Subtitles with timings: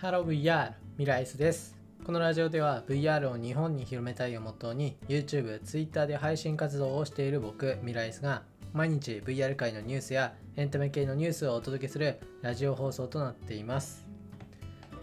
[0.00, 1.76] Hello VR ミライスです。
[2.04, 14.06] このラジオでは VR を日本に広めたいをモットーに YouTube、Twitter で配信活動をしている僕ミライスが毎日 VR 界のニュースやエンタメ系のニュースをお届けするラジオ放送となっています。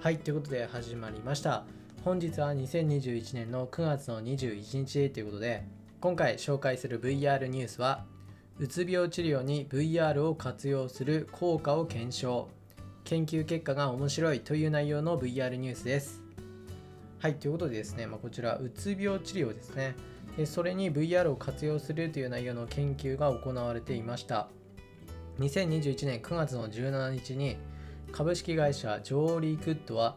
[0.00, 1.64] はいということで始まりました。
[2.04, 5.64] 本日は2021年の9月の21日ということで
[6.00, 8.04] 今回紹介する VR ニュースは
[8.60, 12.48] うつ病治療に VR を活用する効果を検証。
[13.04, 16.22] 研究結果が面白いという内容の VR ニュースです。
[17.18, 19.94] はい、ということでですね、まあ、こちら、うつ病治療ですね
[20.38, 20.46] で。
[20.46, 24.48] それに VR を活用するという内容の研究が行われていました。
[25.38, 27.56] 2021年9月の17日に
[28.10, 30.16] 株式会社ジョーリー・クッドは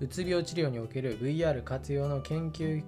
[0.00, 2.82] うつ病治療における VR 活用の研究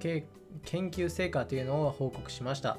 [0.64, 2.78] 研究成果というのを報告しました。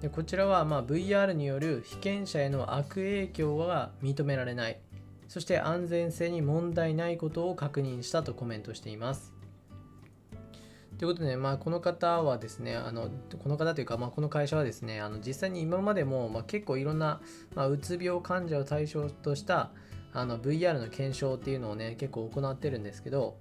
[0.00, 4.80] でこちらはま VR による被験者への悪影響は認められない
[5.28, 9.32] そして安全性に問題ないことを確認したとコメントしています。
[10.98, 13.08] ということで、まあ、この方はですね、あの
[13.40, 17.20] この方というか、まあ、この会社はですね、あの実際に今までも、まあ、結構いろんな、
[17.54, 19.70] まあ、うつ病患者を対象とした
[20.12, 23.36] あの VR の検証っていうのをね、結構行ってるんですけど、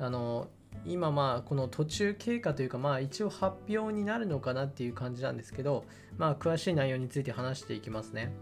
[0.00, 0.48] あの
[0.84, 5.84] 今まあこの途中経過というかまあ一応発表になるのかなっていう感じなんですけど
[6.16, 8.32] まあ詳しい内容について話していきますね。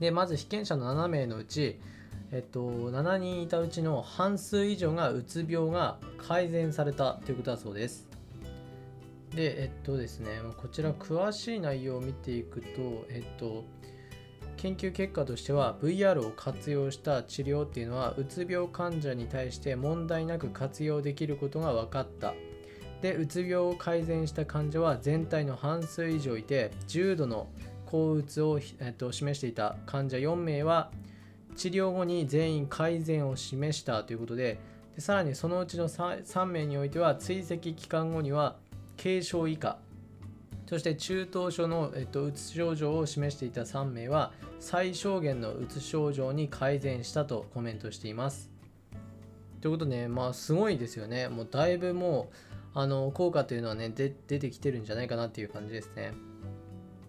[0.00, 1.78] でまず被験者の7名のうち、
[2.30, 8.08] えっと、7人いたうちの半数以上がうつ病が改善されたということだそうです。
[9.34, 12.66] で、えっとですね、こちら詳しい内容を見ていくと、
[13.10, 13.64] えっと、
[14.56, 22.34] 研究結果としては VR を活用した治療っていうのはうつ病患者に対して問題なく活用できることが分かった。
[23.02, 27.46] で、うつ病を改善した患者は全体の半数以上いて重度の
[27.88, 30.90] 抗うつを、えっと、示していた患者4名は
[31.56, 34.58] 治療後に全員改善を示したということで
[34.94, 38.56] でさらにそのうちの 3, 3名においては追跡期間後には
[39.02, 39.78] 軽症以下
[40.68, 48.50] そして中等症の、えっと、うつ症状を示していた3名は最小限のうつ症状に改善したとコメントしています。
[49.62, 51.28] ということで、まあすごいですよね。
[51.28, 52.28] もうだいぶも
[52.74, 56.12] うあの効果というのはね出てきてるんじゃないかなっていう感じですね。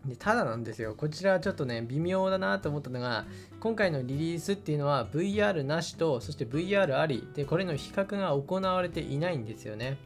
[0.09, 0.95] でただなんですよ。
[0.95, 3.25] こちらはちょっとね微妙だなと思ったのが
[3.59, 9.97] 今回のリリースっていうのは VR なしとそして VR ありでこれの比較が行われていないんですよね。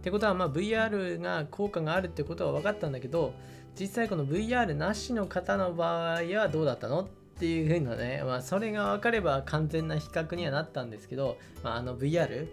[0.00, 3.34] ってことはまあ VR が効果があるってことは分かったんだけど
[3.78, 7.08] 実際この VR なしの方の場合はどうだったの？
[7.32, 12.46] っていう風なね、まあ、それが分かれば完全な比較にはなったんですけど、まあ、あの VR、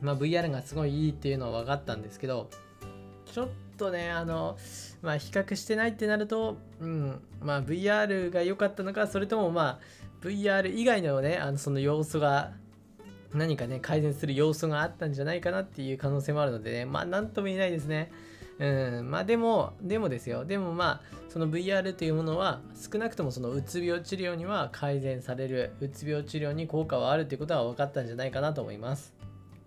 [0.00, 2.48] まあ、VR がすごいいいっていうのは分かったんですけど
[3.26, 4.58] ちょっとねあの
[5.00, 9.80] まあ比較してないってなると、うんまあ、VR が良かったのかそれともまあ
[10.20, 12.52] VR 以外のねあのその要素が
[13.32, 18.10] 何かね改善する要素があったんじゃないかなっていう可能性もあるのでねまあ何とも言えないですね。
[18.58, 20.44] うん、まあでも、でもですよ。
[20.44, 29.14] でもまあ、その VR というものは少なくともそのうつ病治療には改善される、うつ病治療に効果はあるということは分かったんじゃないかなと思います。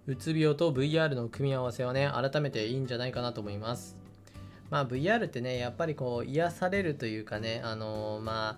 [0.08, 4.01] うつ病と VR の組み合わせはね、改めていいんじゃないかなと思います。
[4.72, 8.58] まあ VR ってね、やっぱりこう癒されるというかね、あのー、ま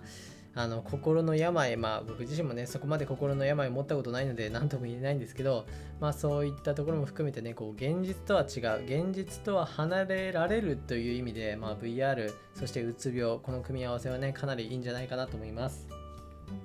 [0.56, 5.66] あの心の病、まあ僕自身もね、そこまで心の病を持ったことないので何とも言えないんですけど、
[6.00, 15.88] まあそういったところも含めてね、こう現実とは違う、現実とは離れられるという意味で、まあ VR、そしてうつ病、この組み合わせはね、かなりいいんじゃないかなと思います。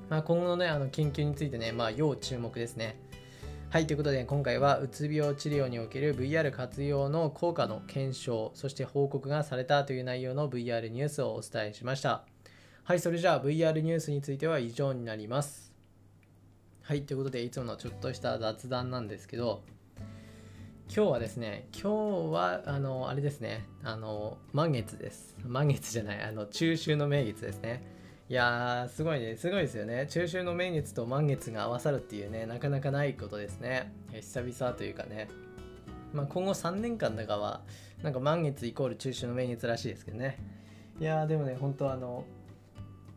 [0.09, 2.99] まあ今後のね、あの研究についてね、まあ要注目ですね。
[3.71, 12.23] はい、ということで今回はうつ病治療における VR 活用の効果の検証、そして報告がされたという内容の VR ニュースをお伝えしました。
[12.83, 15.71] はい、それじゃあ VR ニュースについては以上になります。
[16.81, 19.61] はい、ということでいつものちょっとした雑談なんですけど、
[20.91, 25.37] 今日はですね、今日は、あの、あれですね、あの、満月です。
[25.45, 27.98] 満月じゃない、あの、中秋の名月ですね。
[28.29, 30.05] いやー、すごいね、すごいですよね。
[30.07, 33.91] 中秋の名月と満月が合わさるっていうね、なかなかないことですね。
[34.13, 35.27] 久々というかね。
[36.13, 37.61] まあ、今後3年間だかは、
[38.03, 40.37] なんか満月イコール中秋の名月らしいですけどね。
[40.99, 42.23] いやー、でもね、本当あの、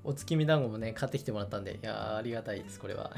[0.02, 3.12] お月見団子もね、買ってきてもらったんで、いやー、ありがたいです、これは。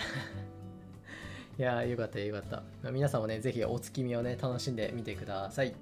[1.56, 2.56] いやー、よかったよかった。
[2.82, 5.72] まあ、皆さんもね、ぜひお月見をね、楽しんでみてください。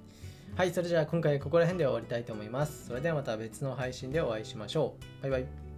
[0.55, 2.85] はい、それじゃあ今回ここら辺で終わりたいと思います。
[2.85, 5.23] それではまた別の配信でお会いしましょう。
[5.23, 5.72] バイバイ。